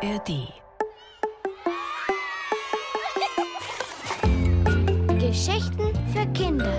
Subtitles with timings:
[0.00, 0.52] ARD.
[5.18, 6.72] Geschichten für Kinder.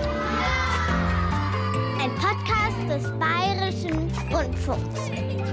[2.00, 5.10] Ein Podcast des Bayerischen Rundfunks.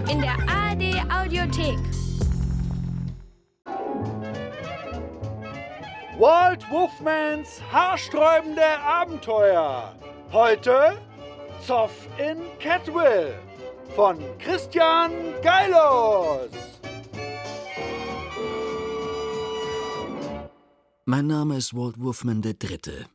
[0.10, 1.78] In der ARD Audiothek.
[6.18, 9.94] Walt Wolfmans haarsträubende Abenteuer.
[10.32, 10.98] Heute
[11.66, 13.34] Zoff in Catwill
[13.94, 15.12] von Christian
[15.42, 16.77] Geilos.
[21.10, 23.06] Mein Name ist Walt Wolfman III.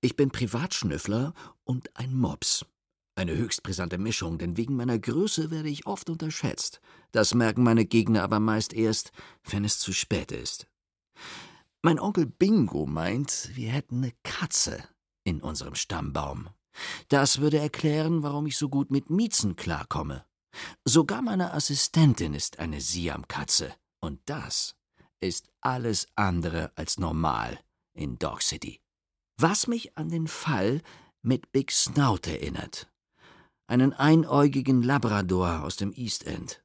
[0.00, 2.66] Ich bin Privatschnüffler und ein Mops.
[3.14, 6.80] Eine höchst brisante Mischung, denn wegen meiner Größe werde ich oft unterschätzt.
[7.12, 9.12] Das merken meine Gegner aber meist erst,
[9.48, 10.66] wenn es zu spät ist.
[11.82, 14.82] Mein Onkel Bingo meint, wir hätten eine Katze
[15.22, 16.48] in unserem Stammbaum.
[17.10, 20.24] Das würde erklären, warum ich so gut mit Miezen klarkomme.
[20.84, 23.72] Sogar meine Assistentin ist eine Siamkatze.
[24.00, 24.74] Und das
[25.20, 27.60] ist alles andere als normal
[27.94, 28.80] in Dog City.
[29.38, 30.80] Was mich an den Fall
[31.22, 32.90] mit Big Snout erinnert.
[33.66, 36.62] Einen einäugigen Labrador aus dem East End.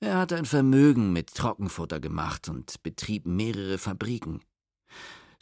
[0.00, 4.42] Er hatte ein Vermögen mit Trockenfutter gemacht und betrieb mehrere Fabriken.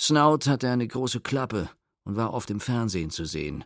[0.00, 1.68] Snout hatte eine große Klappe
[2.04, 3.64] und war oft im Fernsehen zu sehen,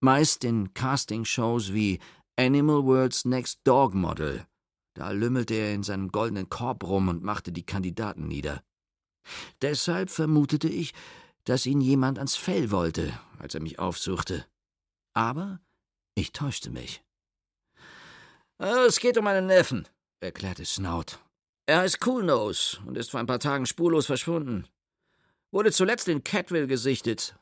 [0.00, 2.00] meist in Castingshows wie
[2.36, 4.46] Animal World's Next Dog Model
[4.94, 8.62] da lümmelte er in seinem goldenen Korb rum und machte die Kandidaten nieder.
[9.62, 10.94] Deshalb vermutete ich,
[11.44, 14.46] dass ihn jemand ans Fell wollte, als er mich aufsuchte.
[15.14, 15.60] Aber
[16.14, 17.02] ich täuschte mich.
[18.58, 19.88] Es geht um einen Neffen,
[20.20, 21.18] erklärte Snout.
[21.66, 24.66] Er heißt Coolnose und ist vor ein paar Tagen spurlos verschwunden.
[25.50, 27.36] Wurde zuletzt in Catwill gesichtet.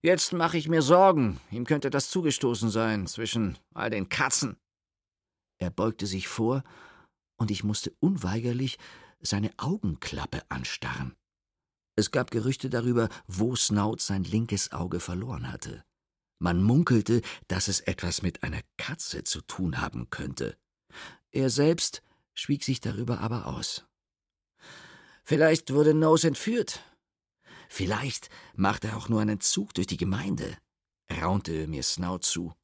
[0.00, 4.56] Jetzt mache ich mir Sorgen, ihm könnte das zugestoßen sein zwischen all den Katzen.
[5.58, 6.62] Er beugte sich vor,
[7.36, 8.78] und ich musste unweigerlich
[9.20, 11.14] seine Augenklappe anstarren.
[11.96, 15.84] Es gab Gerüchte darüber, wo Snout sein linkes Auge verloren hatte.
[16.38, 20.56] Man munkelte, dass es etwas mit einer Katze zu tun haben könnte.
[21.32, 22.02] Er selbst
[22.34, 23.84] schwieg sich darüber aber aus.
[25.24, 26.80] Vielleicht wurde Nose entführt.
[27.68, 30.56] Vielleicht macht er auch nur einen Zug durch die Gemeinde,
[31.20, 32.54] raunte mir Snout zu.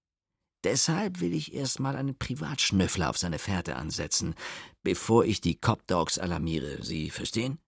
[0.65, 4.35] Deshalb will ich erst mal einen Privatschnüffler auf seine Fährte ansetzen,
[4.83, 6.83] bevor ich die Cop Dogs alarmiere.
[6.83, 7.59] Sie verstehen?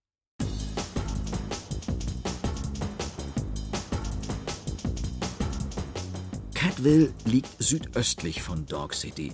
[6.55, 9.31] Catville liegt südöstlich von Dog City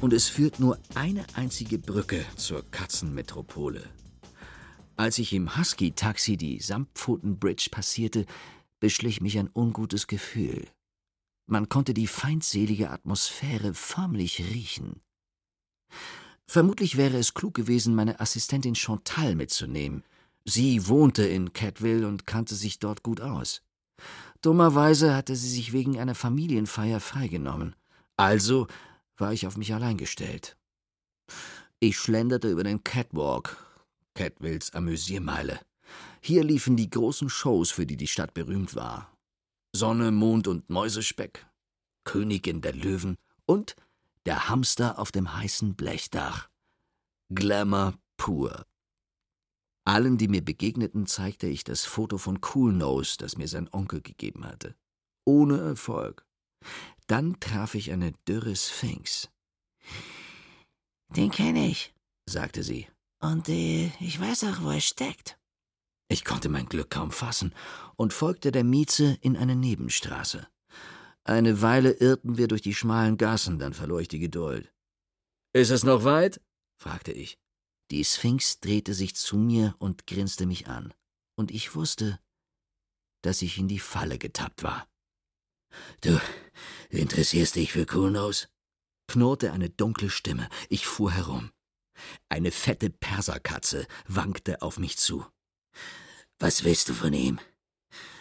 [0.00, 3.82] und es führt nur eine einzige Brücke zur Katzenmetropole.
[4.96, 8.24] Als ich im Husky-Taxi die Samtpfoten-Bridge passierte,
[8.78, 10.68] beschlich mich ein ungutes Gefühl.
[11.50, 15.00] Man konnte die feindselige Atmosphäre förmlich riechen.
[16.46, 20.04] Vermutlich wäre es klug gewesen, meine Assistentin Chantal mitzunehmen.
[20.44, 23.62] Sie wohnte in Catwill und kannte sich dort gut aus.
[24.42, 27.74] Dummerweise hatte sie sich wegen einer Familienfeier freigenommen.
[28.16, 28.68] Also
[29.16, 30.56] war ich auf mich allein gestellt.
[31.80, 33.56] Ich schlenderte über den Catwalk,
[34.14, 35.58] Catwills Amüsiermeile.
[36.20, 39.09] Hier liefen die großen Shows, für die die Stadt berühmt war.
[39.72, 41.46] Sonne, Mond und Mäusespeck,
[42.04, 43.16] Königin der Löwen
[43.46, 43.76] und
[44.26, 46.48] der Hamster auf dem heißen Blechdach.
[47.32, 48.66] Glamour pur.
[49.84, 54.44] Allen, die mir begegneten, zeigte ich das Foto von Coolnose, das mir sein Onkel gegeben
[54.44, 54.76] hatte.
[55.24, 56.26] Ohne Erfolg.
[57.06, 59.30] Dann traf ich eine dürre Sphinx.
[61.08, 61.94] Den kenne ich,
[62.26, 62.86] sagte sie.
[63.20, 65.39] Und äh, ich weiß auch, wo er steckt.
[66.10, 67.54] Ich konnte mein Glück kaum fassen
[67.94, 70.48] und folgte der Mieze in eine Nebenstraße.
[71.22, 74.72] Eine Weile irrten wir durch die schmalen Gassen, dann verlor ich die Geduld.
[75.52, 76.40] Ist es noch weit?
[76.76, 77.38] fragte ich.
[77.92, 80.92] Die Sphinx drehte sich zu mir und grinste mich an,
[81.36, 82.18] und ich wusste,
[83.22, 84.88] dass ich in die Falle getappt war.
[86.00, 86.20] Du
[86.88, 88.48] interessierst dich für Coolnose?
[89.06, 90.48] knurrte eine dunkle Stimme.
[90.68, 91.52] Ich fuhr herum.
[92.28, 95.24] Eine fette Perserkatze wankte auf mich zu.
[96.38, 97.38] Was willst du von ihm?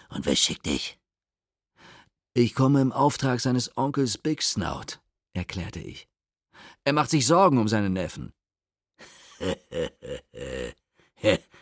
[0.09, 0.99] Und wer schickt dich?
[2.33, 4.99] Ich komme im Auftrag seines Onkels Big Snout,
[5.33, 6.07] erklärte ich.
[6.83, 8.33] Er macht sich Sorgen um seinen Neffen.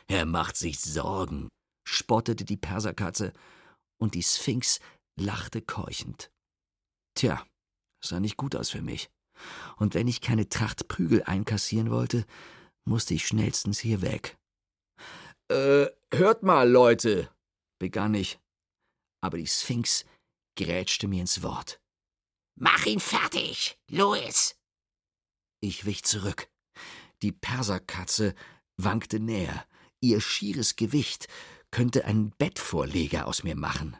[0.08, 1.50] er macht sich Sorgen,
[1.88, 3.34] spottete die Perserkatze,
[4.00, 4.80] und die Sphinx
[5.16, 6.32] lachte keuchend.
[7.16, 7.46] Tja,
[8.04, 9.10] sah nicht gut aus für mich.
[9.78, 12.26] Und wenn ich keine Tracht Prügel einkassieren wollte,
[12.86, 14.38] musste ich schnellstens hier weg.
[15.50, 17.30] Äh, hört mal, Leute,
[17.80, 18.40] begann ich.
[19.22, 20.06] Aber die Sphinx
[20.58, 21.80] grätschte mir ins Wort.
[22.56, 24.56] Mach ihn fertig, Louis!
[25.62, 26.50] Ich wich zurück.
[27.22, 28.36] Die Perserkatze
[28.78, 29.66] wankte näher.
[30.02, 31.28] Ihr schieres Gewicht
[31.72, 33.98] könnte einen Bettvorleger aus mir machen.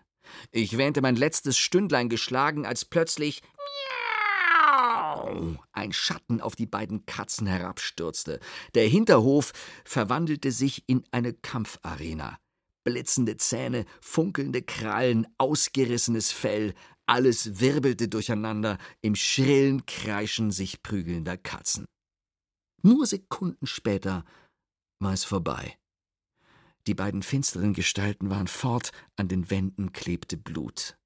[0.52, 3.42] Ich wähnte mein letztes Stündlein geschlagen, als plötzlich
[5.72, 8.40] ein Schatten auf die beiden Katzen herabstürzte.
[8.76, 9.54] Der Hinterhof
[9.86, 12.38] verwandelte sich in eine Kampfarena.
[12.84, 16.74] Blitzende Zähne, funkelnde Krallen, ausgerissenes Fell,
[17.06, 21.86] alles wirbelte durcheinander im schrillen Kreischen sich prügelnder Katzen.
[22.82, 24.24] Nur Sekunden später
[25.00, 25.78] war es vorbei.
[26.86, 30.98] Die beiden finsteren Gestalten waren fort, an den Wänden klebte Blut.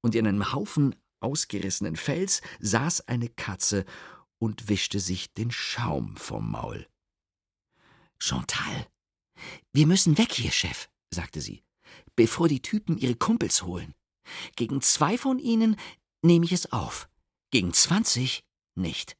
[0.00, 3.84] Und in einem Haufen ausgerissenen Fells saß eine Katze
[4.38, 6.88] und wischte sich den Schaum vom Maul.
[8.18, 8.86] Chantal,
[9.72, 11.62] wir müssen weg hier, Chef, sagte sie,
[12.16, 13.94] bevor die Typen ihre Kumpels holen.
[14.56, 15.76] Gegen zwei von ihnen
[16.22, 17.08] nehme ich es auf,
[17.50, 19.16] gegen zwanzig nicht.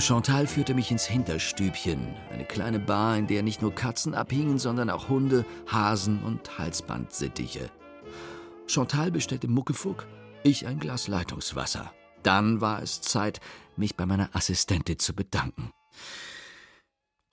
[0.00, 4.88] Chantal führte mich ins Hinterstübchen, eine kleine Bar, in der nicht nur Katzen abhingen, sondern
[4.88, 7.70] auch Hunde, Hasen und Halsbandsittiche.
[8.66, 10.06] Chantal bestellte Muckefuck,
[10.42, 11.92] ich ein Glas Leitungswasser.
[12.22, 13.40] Dann war es Zeit,
[13.76, 15.70] mich bei meiner Assistentin zu bedanken.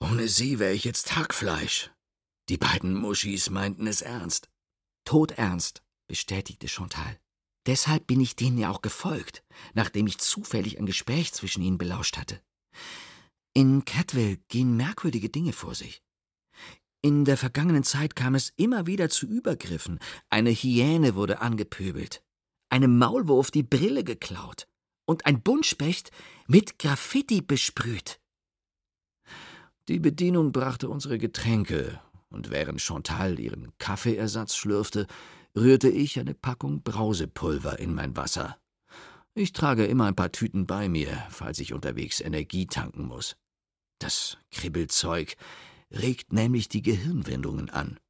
[0.00, 1.90] Ohne sie wäre ich jetzt Hackfleisch.
[2.48, 4.48] Die beiden Muschis meinten es ernst.
[5.04, 7.18] Todernst, bestätigte Chantal.
[7.66, 9.44] Deshalb bin ich denen ja auch gefolgt,
[9.74, 12.40] nachdem ich zufällig ein Gespräch zwischen ihnen belauscht hatte.
[13.54, 16.02] In Catwell gehen merkwürdige Dinge vor sich.
[17.00, 20.00] In der vergangenen Zeit kam es immer wieder zu Übergriffen.
[20.30, 22.22] Eine Hyäne wurde angepöbelt,
[22.70, 24.66] einem Maulwurf die Brille geklaut
[25.06, 26.10] und ein Buntspecht
[26.46, 28.20] mit Graffiti besprüht.
[29.88, 32.00] Die Bedienung brachte unsere Getränke,
[32.30, 35.06] und während Chantal ihren Kaffeeersatz schlürfte,
[35.56, 38.58] rührte ich eine Packung Brausepulver in mein Wasser.
[39.38, 43.36] Ich trage immer ein paar Tüten bei mir, falls ich unterwegs Energie tanken muss.
[44.00, 45.36] Das Kribbelzeug
[45.92, 48.00] regt nämlich die Gehirnwindungen an.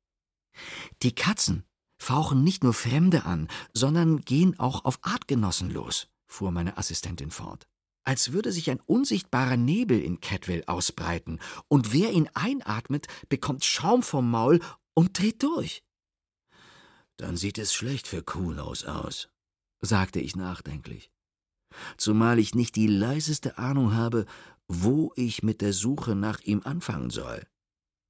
[1.02, 1.64] Die Katzen
[2.00, 7.68] fauchen nicht nur Fremde an, sondern gehen auch auf Artgenossen los, fuhr meine Assistentin fort.
[8.04, 14.02] Als würde sich ein unsichtbarer Nebel in Catwell ausbreiten, und wer ihn einatmet, bekommt Schaum
[14.02, 14.60] vom Maul
[14.94, 15.82] und dreht durch.
[17.18, 19.28] Dann sieht es schlecht für Kuhnaus aus,
[19.82, 21.10] sagte ich nachdenklich
[21.96, 24.26] zumal ich nicht die leiseste Ahnung habe,
[24.68, 27.46] wo ich mit der Suche nach ihm anfangen soll.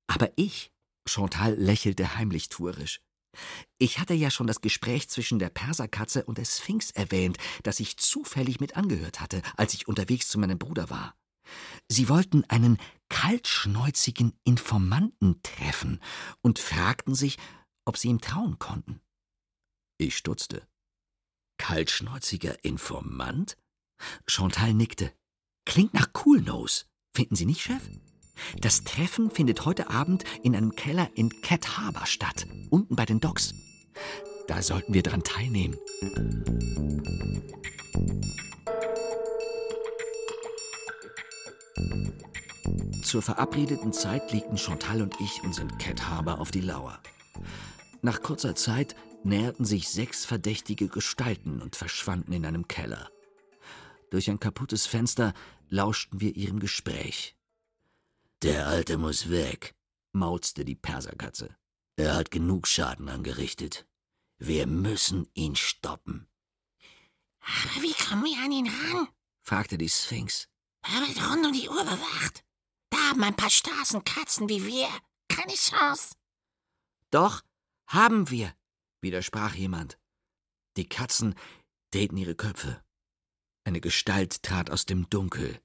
[0.08, 0.72] Aber ich,
[1.06, 3.00] Chantal lächelte heimlich tuerisch.
[3.78, 7.96] Ich hatte ja schon das Gespräch zwischen der Perserkatze und der Sphinx erwähnt, das ich
[7.98, 11.14] zufällig mit angehört hatte, als ich unterwegs zu meinem Bruder war.
[11.88, 12.78] Sie wollten einen
[13.08, 16.00] kaltschnäuzigen Informanten treffen
[16.42, 17.38] und fragten sich,
[17.84, 19.00] ob sie ihm trauen konnten.
[19.98, 20.67] Ich stutzte.
[21.68, 23.58] Kaltschnäuziger Informant?
[24.26, 25.12] Chantal nickte.
[25.66, 26.86] Klingt nach Coolnose.
[27.14, 27.82] Finden Sie nicht, Chef?
[28.62, 33.20] Das Treffen findet heute Abend in einem Keller in Cat Harbor statt, unten bei den
[33.20, 33.52] Docks.
[34.46, 35.76] Da sollten wir dran teilnehmen.
[43.02, 46.98] Zur verabredeten Zeit legten Chantal und ich uns in Cat Harbor auf die Lauer.
[48.00, 53.10] Nach kurzer Zeit näherten sich sechs verdächtige Gestalten und verschwanden in einem Keller.
[54.10, 55.34] Durch ein kaputtes Fenster
[55.68, 57.36] lauschten wir ihrem Gespräch.
[58.42, 59.74] Der Alte muss weg,
[60.12, 61.56] mauzte die Perserkatze.
[61.96, 63.86] Er hat genug Schaden angerichtet.
[64.38, 66.28] Wir müssen ihn stoppen.
[67.40, 69.08] Aber wie kommen wir an ihn ran?
[69.42, 70.48] fragte die Sphinx.
[70.82, 72.44] Er wird rund um die Uhr bewacht.
[72.90, 74.88] Da haben ein paar Straßenkatzen wie wir
[75.28, 76.14] keine Chance.
[77.10, 77.42] Doch,
[77.86, 78.54] haben wir,
[79.00, 79.98] widersprach jemand.
[80.76, 81.34] Die Katzen
[81.92, 82.82] drehten ihre Köpfe.
[83.64, 85.60] Eine Gestalt trat aus dem Dunkel.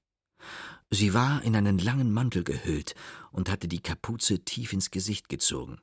[0.89, 2.95] Sie war in einen langen Mantel gehüllt
[3.31, 5.79] und hatte die Kapuze tief ins Gesicht gezogen.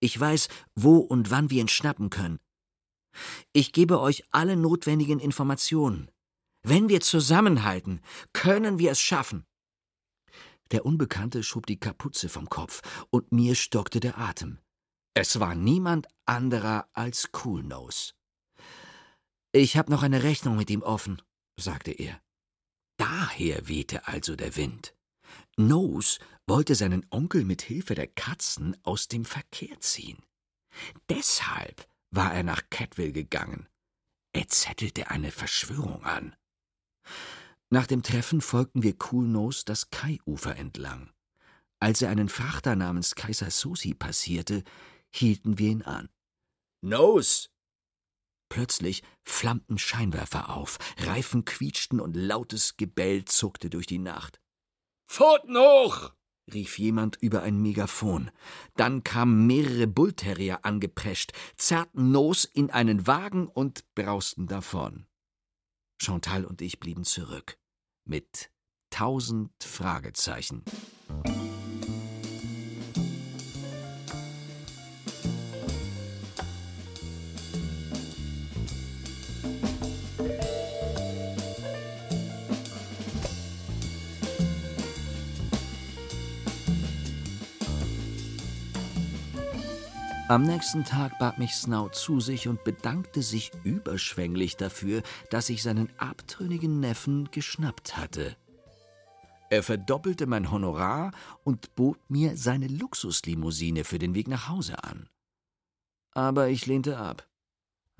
[0.00, 2.38] Ich weiß, wo und wann wir ihn schnappen können.
[3.52, 6.10] Ich gebe euch alle notwendigen Informationen.
[6.62, 8.00] Wenn wir zusammenhalten,
[8.32, 9.46] können wir es schaffen.
[10.72, 14.58] Der Unbekannte schob die Kapuze vom Kopf, und mir stockte der Atem.
[15.18, 18.12] Es war niemand anderer als Coolnose.
[19.50, 21.22] Ich habe noch eine Rechnung mit ihm offen,
[21.58, 22.20] sagte er.
[22.98, 24.94] Daher wehte also der Wind.
[25.56, 30.18] Nose wollte seinen Onkel mit Hilfe der Katzen aus dem Verkehr ziehen.
[31.08, 33.66] Deshalb war er nach Catville gegangen.
[34.34, 36.36] Er zettelte eine Verschwörung an.
[37.70, 41.10] Nach dem Treffen folgten wir Coolnose das Kai-Ufer entlang.
[41.80, 44.62] Als er einen Frachter namens Kaiser Susi passierte,
[45.16, 46.08] hielten wir ihn an.
[46.82, 47.48] Nose!
[48.48, 54.40] Plötzlich flammten Scheinwerfer auf, Reifen quietschten und lautes Gebell zuckte durch die Nacht.
[55.08, 56.12] Pfoten hoch!
[56.52, 58.30] rief jemand über ein Megafon.
[58.76, 65.06] Dann kamen mehrere Bullterrier angeprescht, zerrten Nose in einen Wagen und brausten davon.
[66.00, 67.58] Chantal und ich blieben zurück.
[68.04, 68.50] Mit
[68.90, 70.62] tausend Fragezeichen.
[90.28, 95.62] Am nächsten Tag bat mich Snout zu sich und bedankte sich überschwänglich dafür, dass ich
[95.62, 98.36] seinen abtrünnigen Neffen geschnappt hatte.
[99.50, 101.12] Er verdoppelte mein Honorar
[101.44, 105.08] und bot mir seine Luxuslimousine für den Weg nach Hause an.
[106.12, 107.28] Aber ich lehnte ab.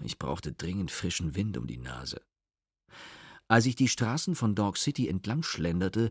[0.02, 2.20] Ich brauchte dringend frischen Wind um die Nase.
[3.46, 6.10] Als ich die Straßen von Dog City entlang schlenderte,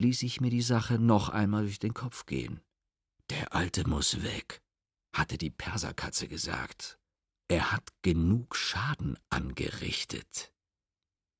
[0.00, 2.60] ließ ich mir die Sache noch einmal durch den Kopf gehen.
[3.30, 4.60] Der Alte muss weg
[5.18, 6.98] hatte die Perserkatze gesagt.
[7.48, 10.52] Er hat genug Schaden angerichtet.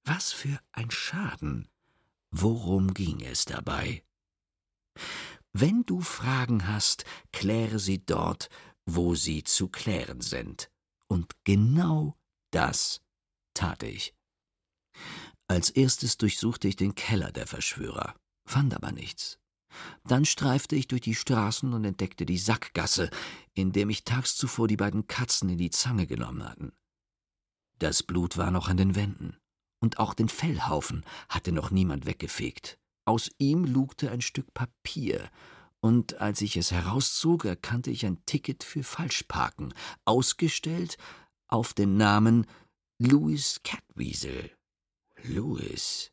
[0.04, 1.68] Was für ein Schaden?
[2.30, 4.04] Worum ging es dabei?
[5.52, 8.50] Wenn du Fragen hast, kläre sie dort,
[8.84, 10.70] wo sie zu klären sind.
[11.08, 12.16] Und genau
[12.50, 13.00] das
[13.54, 14.14] tat ich.
[15.48, 18.14] Als erstes durchsuchte ich den Keller der Verschwörer,
[18.44, 19.38] fand aber nichts.
[20.04, 23.10] Dann streifte ich durch die Straßen und entdeckte die Sackgasse,
[23.54, 26.72] in der mich tags zuvor die beiden Katzen in die Zange genommen hatten.
[27.78, 29.36] Das Blut war noch an den Wänden,
[29.80, 32.78] und auch den Fellhaufen hatte noch niemand weggefegt.
[33.04, 35.30] Aus ihm lugte ein Stück Papier,
[35.80, 40.96] und als ich es herauszog, erkannte ich ein Ticket für Falschparken, ausgestellt
[41.48, 42.46] auf den Namen
[42.98, 44.50] Louis Catweasel.
[45.22, 46.10] Louis.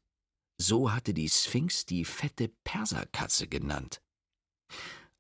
[0.66, 4.02] So hatte die Sphinx die fette Perserkatze genannt.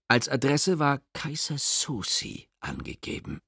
[0.08, 3.42] Als Adresse war Kaiser Susi angegeben.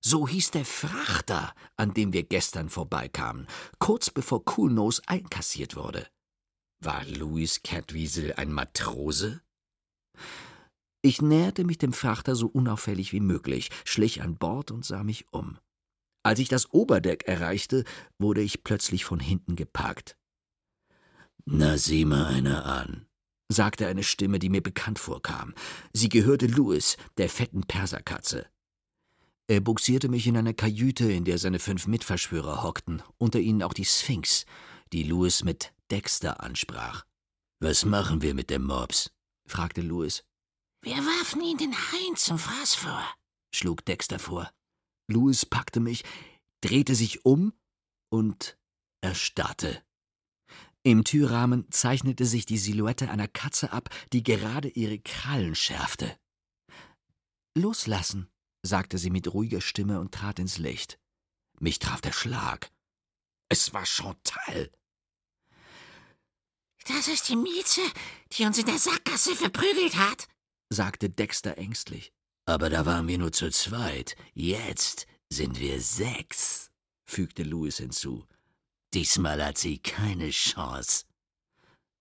[0.00, 3.48] So hieß der Frachter, an dem wir gestern vorbeikamen,
[3.80, 6.06] kurz bevor Coolnose einkassiert wurde.
[6.78, 9.42] War Louis Catwiesel ein Matrose?
[11.02, 15.26] Ich näherte mich dem Frachter so unauffällig wie möglich, schlich an Bord und sah mich
[15.32, 15.58] um.
[16.22, 17.82] Als ich das Oberdeck erreichte,
[18.20, 20.16] wurde ich plötzlich von hinten geparkt.
[21.46, 23.06] Na, sieh mal einer an,
[23.48, 25.54] sagte eine Stimme, die mir bekannt vorkam.
[25.92, 28.46] Sie gehörte Louis, der fetten Perserkatze.
[29.46, 33.74] Er buxierte mich in eine Kajüte, in der seine fünf Mitverschwörer hockten, unter ihnen auch
[33.74, 34.46] die Sphinx,
[34.92, 37.04] die Louis mit Dexter ansprach.
[37.60, 39.12] Was machen wir mit dem Mobs?
[39.46, 40.24] fragte Louis.
[40.80, 43.04] Wir warfen ihn den Hain zum Fraß vor,
[43.54, 44.50] schlug Dexter vor.
[45.08, 46.04] Louis packte mich,
[46.62, 47.52] drehte sich um
[48.10, 48.56] und
[49.02, 49.83] erstarrte.
[50.86, 56.14] Im Türrahmen zeichnete sich die Silhouette einer Katze ab, die gerade ihre Krallen schärfte.
[57.56, 58.28] Loslassen,
[58.62, 60.98] sagte sie mit ruhiger Stimme und trat ins Licht.
[61.58, 62.70] Mich traf der Schlag.
[63.48, 64.70] Es war Chantal.
[66.86, 67.80] Das ist die Mieze,
[68.32, 70.28] die uns in der Sackgasse verprügelt hat,
[70.68, 72.12] sagte Dexter ängstlich.
[72.44, 74.16] Aber da waren wir nur zu zweit.
[74.34, 76.70] Jetzt sind wir sechs,
[77.06, 78.26] fügte Louis hinzu.
[78.94, 81.04] Diesmal hat sie keine Chance.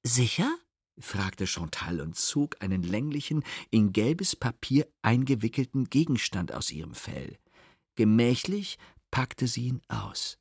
[0.04, 0.56] Sicher?
[1.00, 7.40] fragte Chantal und zog einen länglichen, in gelbes Papier eingewickelten Gegenstand aus ihrem Fell.
[7.96, 8.78] Gemächlich
[9.10, 10.38] packte sie ihn aus.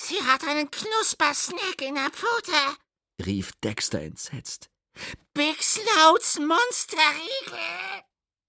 [0.00, 2.78] Sie hat einen Knuspersnack in der Pfote,
[3.26, 4.70] rief Dexter entsetzt.
[5.34, 8.04] Big Snouts Monsterriegel!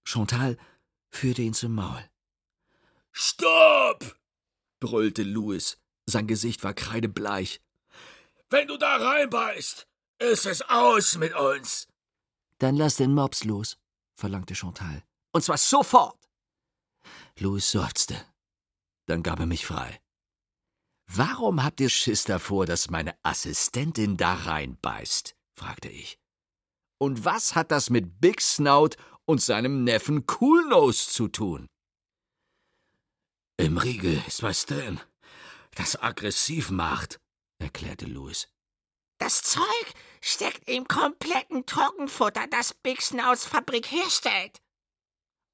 [0.08, 0.56] Chantal
[1.10, 2.08] führte ihn zum Maul.
[3.12, 4.18] Stopp!
[4.80, 5.76] brüllte Louis.
[6.06, 7.60] Sein Gesicht war kreidebleich.
[8.48, 9.86] Wenn du da reinbeißt,
[10.18, 11.88] ist es aus mit uns.
[12.58, 13.76] Dann lass den Mops los,
[14.14, 15.02] verlangte Chantal.
[15.32, 16.18] Und zwar sofort.
[17.38, 18.24] Louis seufzte.
[19.06, 20.00] Dann gab er mich frei.
[21.06, 25.36] Warum habt ihr Schiss davor, dass meine Assistentin da reinbeißt?
[25.52, 26.18] fragte ich.
[26.98, 28.90] Und was hat das mit Big Snout
[29.24, 31.68] und seinem Neffen Coolnose zu tun?
[33.58, 35.00] Im Riegel ist was drin,
[35.76, 37.20] das aggressiv macht,
[37.58, 38.48] erklärte Louis.
[39.18, 44.60] Das Zeug steckt im kompletten Trockenfutter, das Big Snouts Fabrik herstellt.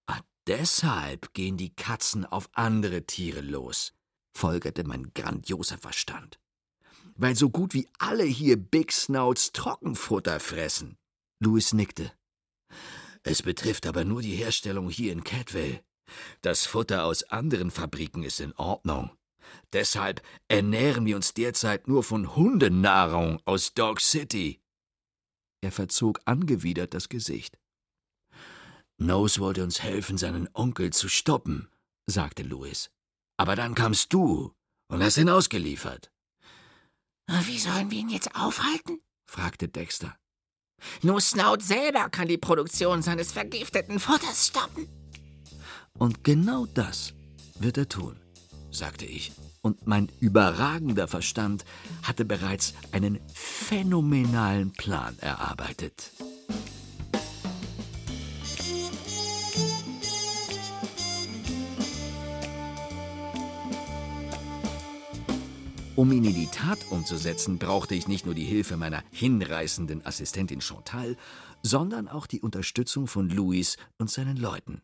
[0.07, 3.93] Ah, deshalb gehen die Katzen auf andere Tiere los.
[4.35, 6.41] folgerte mein grandioser Verstand.
[7.17, 10.97] Weil so gut wie alle hier Big Snouts Trockenfutter fressen.
[11.38, 12.11] Louis nickte.
[13.23, 15.85] Es betrifft aber nur die Herstellung hier in Catwell.
[16.41, 19.11] Das Futter aus anderen Fabriken ist in Ordnung.
[19.72, 24.61] Deshalb ernähren wir uns derzeit nur von Hundennahrung aus Dog City.
[25.61, 27.58] Er verzog angewidert das Gesicht.
[28.99, 31.68] Nose wollte uns helfen, seinen Onkel zu stoppen,
[32.06, 32.90] sagte Louis.
[33.37, 34.52] Aber dann kamst du
[34.88, 36.12] und hast ihn ausgeliefert.
[37.44, 39.00] Wie sollen wir ihn jetzt aufhalten?
[39.26, 40.16] fragte Dexter.
[41.02, 44.88] Nur Snout selber kann die Produktion seines vergifteten Futters stoppen.
[45.94, 47.14] Und genau das
[47.58, 48.20] wird er tun,
[48.73, 49.33] sagte ich.
[49.61, 51.64] Und mein überragender Verstand
[52.02, 56.12] hatte bereits einen phänomenalen Plan erarbeitet.
[65.95, 70.62] Um ihn in die Tat umzusetzen, brauchte ich nicht nur die Hilfe meiner hinreißenden Assistentin
[70.62, 71.17] Chantal,
[71.62, 74.83] sondern auch die Unterstützung von Louis und seinen Leuten.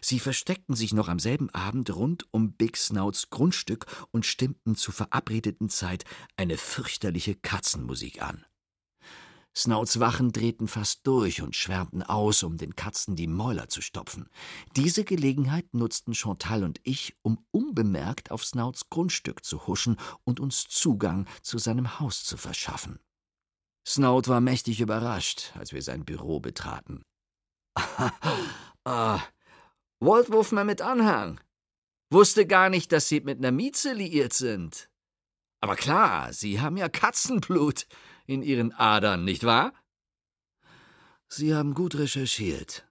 [0.00, 4.94] Sie versteckten sich noch am selben Abend rund um Big Snouts Grundstück und stimmten zur
[4.94, 6.04] verabredeten Zeit
[6.36, 8.44] eine fürchterliche Katzenmusik an.
[9.54, 14.30] Snouts Wachen drehten fast durch und schwärmten aus, um den Katzen die Mäuler zu stopfen.
[14.76, 20.68] Diese Gelegenheit nutzten Chantal und ich, um unbemerkt auf Snouts Grundstück zu huschen und uns
[20.68, 22.98] Zugang zu seinem Haus zu verschaffen.
[23.86, 27.02] Snout war mächtig überrascht, als wir sein Büro betraten.
[28.84, 29.20] ah,
[30.04, 31.40] Walt Wolfman mit Anhang.
[32.10, 34.90] Wusste gar nicht, dass Sie mit einer Mieze liiert sind.
[35.60, 37.86] Aber klar, Sie haben ja Katzenblut
[38.26, 39.72] in Ihren Adern, nicht wahr?
[41.28, 42.84] Sie haben gut recherchiert,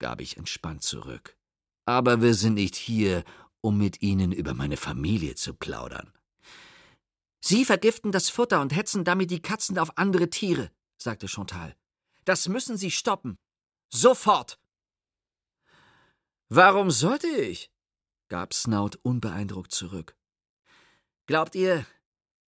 [0.00, 1.36] gab ich entspannt zurück.
[1.84, 3.22] Aber wir sind nicht hier,
[3.60, 6.12] um mit Ihnen über meine Familie zu plaudern.
[7.40, 11.76] Sie vergiften das Futter und hetzen damit die Katzen auf andere Tiere, sagte Chantal.
[12.24, 13.38] Das müssen Sie stoppen.
[13.88, 14.58] Sofort.
[16.48, 17.70] Warum sollte ich?
[18.28, 20.16] gab Snout unbeeindruckt zurück.
[21.26, 21.84] Glaubt ihr,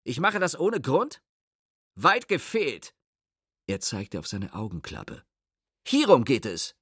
[0.04, 1.22] ich mache das ohne Grund?
[1.96, 2.94] Weit gefehlt.
[3.66, 5.24] Er zeigte auf seine Augenklappe.
[5.86, 6.76] Hierum geht es.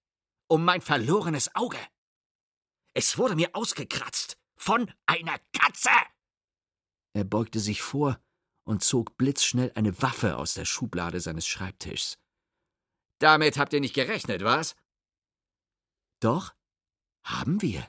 [0.48, 1.78] Um mein verlorenes Auge.
[2.94, 4.38] Es wurde mir ausgekratzt.
[4.58, 5.90] Von einer Katze.
[7.14, 8.20] Er beugte sich vor
[8.64, 12.18] und zog blitzschnell eine Waffe aus der Schublade seines Schreibtischs.
[13.18, 14.76] Damit habt ihr nicht gerechnet, was?
[16.20, 16.54] Doch,
[17.26, 17.86] haben wir,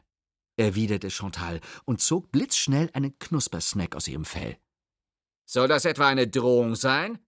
[0.58, 4.58] erwiderte Chantal und zog blitzschnell einen Knuspersnack aus ihrem Fell.
[5.46, 7.20] Soll das etwa eine Drohung sein?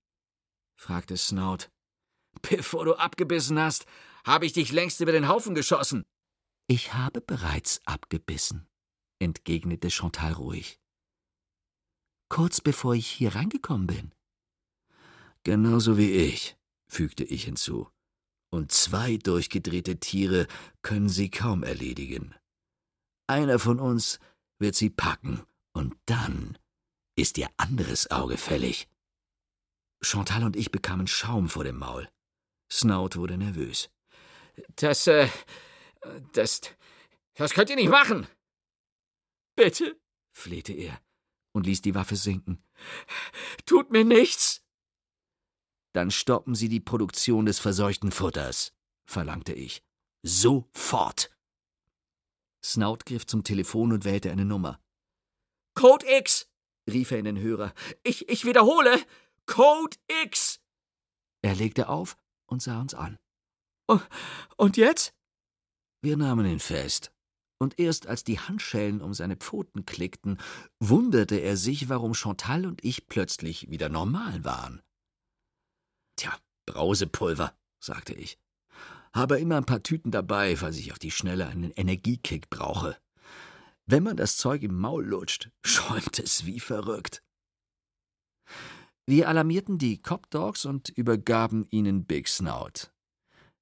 [0.76, 1.70] fragte Snout.
[2.42, 3.86] Bevor du abgebissen hast,
[4.26, 6.06] habe ich dich längst über den Haufen geschossen.
[6.68, 8.68] Ich habe bereits abgebissen,
[9.20, 10.80] entgegnete Chantal ruhig.
[12.30, 14.14] Kurz bevor ich hier reingekommen bin.
[15.44, 17.90] Genauso wie ich, fügte ich hinzu.
[18.52, 20.48] Und zwei durchgedrehte Tiere
[20.82, 22.34] können sie kaum erledigen.
[23.28, 24.20] Einer von uns
[24.58, 26.58] wird sie packen, und dann
[27.16, 28.88] ist Ihr anderes Auge fällig?
[30.02, 32.10] Chantal und ich bekamen Schaum vor dem Maul.
[32.72, 33.90] Snout wurde nervös.
[34.76, 35.28] Das, äh,
[36.34, 36.62] das,
[37.36, 38.28] das könnt ihr nicht machen!
[39.56, 40.00] Bitte,
[40.32, 41.02] flehte er
[41.54, 42.64] und ließ die Waffe sinken.
[43.66, 44.64] Tut mir nichts!
[46.00, 48.72] Dann stoppen Sie die Produktion des verseuchten Futters,
[49.06, 49.84] verlangte ich.
[50.24, 51.30] Sofort!
[52.64, 54.80] Snout griff zum Telefon und wählte eine Nummer.
[55.74, 56.50] Code X!
[56.90, 57.74] rief er in den Hörer.
[58.04, 58.98] Ich, ich wiederhole,
[59.46, 60.62] Code X!
[61.42, 63.20] Er legte auf und sah uns an.
[63.90, 64.00] Oh,
[64.56, 65.14] und jetzt?
[66.02, 67.12] Wir nahmen ihn fest.
[67.58, 70.38] Und erst als die Handschellen um seine Pfoten klickten,
[70.80, 74.82] wunderte er sich, warum Chantal und ich plötzlich wieder normal waren.
[76.20, 78.38] Tja, Brausepulver, sagte ich.
[79.14, 82.98] Habe immer ein paar Tüten dabei, falls ich auf die Schnelle einen Energiekick brauche.
[83.86, 87.24] Wenn man das Zeug im Maul lutscht, schäumt es wie verrückt.
[89.06, 92.92] Wir alarmierten die Cop Dogs und übergaben ihnen Big Snout.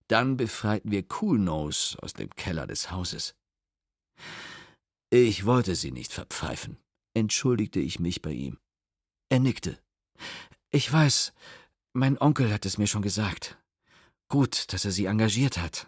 [0.07, 3.35] Dann befreiten wir Cool Nose aus dem Keller des Hauses.
[5.11, 6.77] Ich wollte sie nicht verpfeifen,
[7.13, 8.57] entschuldigte ich mich bei ihm.
[9.29, 9.77] Er nickte.
[10.71, 11.33] Ich weiß,
[11.97, 13.57] mein Onkel hat es mir schon gesagt.
[14.29, 15.87] Gut, dass er sie engagiert hat.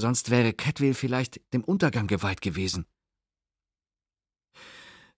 [0.00, 2.86] Sonst wäre Catwell vielleicht dem Untergang geweiht gewesen.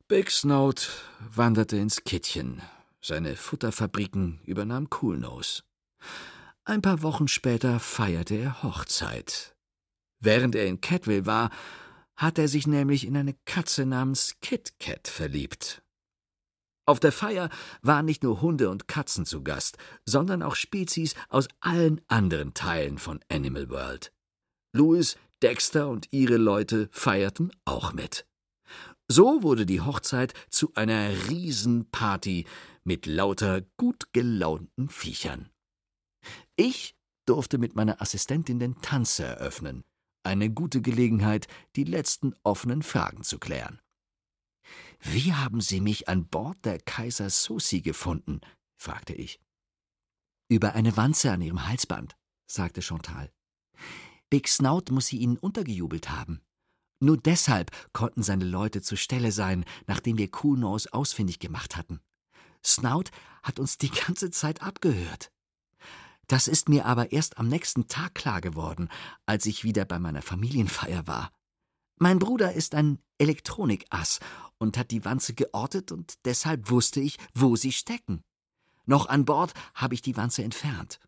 [0.08, 0.88] Big Snout
[1.20, 2.62] wanderte ins Kittchen.
[3.02, 5.62] Seine Futterfabriken übernahm Coolnose.
[6.64, 9.54] Ein paar Wochen später feierte er Hochzeit.
[10.20, 11.50] Während er in Catwell war,
[12.16, 15.82] hat er sich nämlich in eine Katze namens Kit Kat verliebt.
[16.90, 17.50] Auf der Feier
[17.82, 22.98] waren nicht nur Hunde und Katzen zu Gast, sondern auch Spezies aus allen anderen Teilen
[22.98, 24.12] von Animal World.
[24.72, 28.26] Louis, Dexter und ihre Leute feierten auch mit.
[29.06, 32.44] So wurde die Hochzeit zu einer Riesenparty
[32.82, 35.48] mit lauter gut gelaunten Viechern.
[36.56, 39.84] Ich durfte mit meiner Assistentin den Tanz eröffnen.
[40.24, 43.80] Eine gute Gelegenheit, die letzten offenen Fragen zu klären.
[45.00, 48.40] Wie haben Sie mich an Bord der Kaiser Susi gefunden?
[48.76, 49.40] fragte ich.
[50.48, 53.32] Über eine Wanze an ihrem Halsband, sagte Chantal.
[54.30, 56.40] Big Snout muss sie ihnen untergejubelt haben.
[57.00, 62.00] Nur deshalb konnten seine Leute zur Stelle sein, nachdem wir Cool Nose ausfindig gemacht hatten.
[62.64, 63.10] Snout
[63.42, 65.32] hat uns die ganze Zeit abgehört.
[66.26, 68.88] Das ist mir aber erst am nächsten Tag klar geworden,
[69.26, 71.32] als ich wieder bei meiner Familienfeier war.
[72.02, 74.20] Mein Bruder ist ein Elektronikass
[74.56, 78.22] und hat die Wanze geortet und deshalb wusste ich, wo sie stecken.
[78.86, 80.98] Noch an Bord habe ich die Wanze entfernt.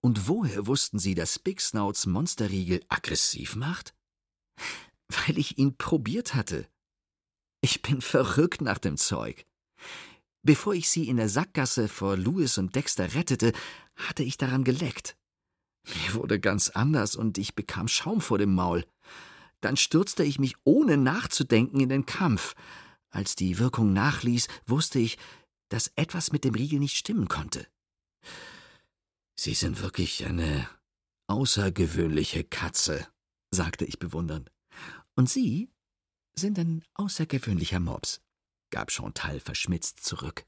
[0.00, 3.94] Und woher wussten Sie, dass Big Snouts Monsterriegel aggressiv macht?
[5.08, 6.66] Weil ich ihn probiert hatte.
[7.60, 9.44] Ich bin verrückt nach dem Zeug.
[10.42, 13.52] Bevor ich sie in der Sackgasse vor Louis und Dexter rettete,
[13.96, 15.18] hatte ich daran geleckt.
[15.84, 18.86] Mir wurde ganz anders und ich bekam Schaum vor dem Maul.
[19.60, 22.54] Dann stürzte ich mich ohne nachzudenken in den Kampf.
[23.10, 25.18] Als die Wirkung nachließ, wusste ich,
[25.68, 27.66] dass etwas mit dem Riegel nicht stimmen konnte.
[29.38, 30.68] Sie sind wirklich eine
[31.28, 33.06] außergewöhnliche Katze,
[33.50, 34.50] sagte ich bewundernd.
[35.14, 35.70] Und Sie
[36.34, 38.20] sind ein außergewöhnlicher Mops,
[38.70, 40.46] gab Chantal verschmitzt zurück.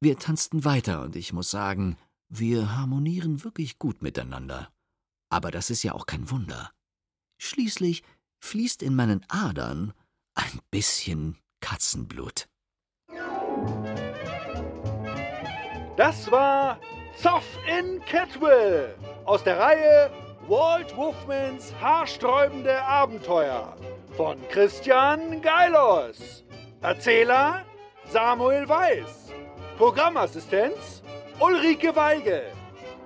[0.00, 1.96] Wir tanzten weiter und ich muss sagen,
[2.28, 4.72] wir harmonieren wirklich gut miteinander.
[5.30, 6.73] Aber das ist ja auch kein Wunder.
[7.44, 8.02] Schließlich
[8.40, 9.92] fließt in meinen Adern
[10.34, 12.48] ein bisschen Katzenblut.
[15.98, 16.80] Das war
[17.20, 18.94] Zoff in Catwill
[19.26, 20.10] aus der Reihe
[20.48, 23.76] Walt Wolfmans haarsträubende Abenteuer
[24.16, 26.44] von Christian Geilos.
[26.80, 27.66] Erzähler
[28.06, 29.32] Samuel Weiß.
[29.76, 31.02] Programmassistenz
[31.38, 32.44] Ulrike Weige.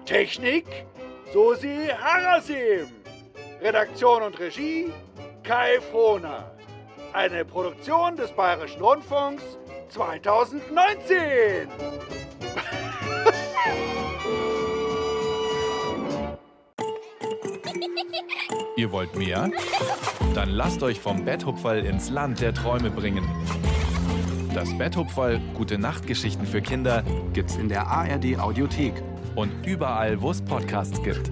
[0.05, 0.87] Technik
[1.33, 2.98] Susi Harasim.
[3.61, 4.92] Redaktion und Regie
[5.42, 6.53] Kai Frohner.
[7.12, 9.42] Eine Produktion des Bayerischen Rundfunks
[9.88, 11.68] 2019.
[18.77, 19.51] Ihr wollt mehr?
[20.35, 23.29] Dann lasst euch vom Betthupferl ins Land der Träume bringen.
[24.55, 28.94] Das Betthupferl Gute Nachtgeschichten für Kinder gibt's in der ARD Audiothek
[29.35, 31.29] und überall, wo es Podcasts gibt.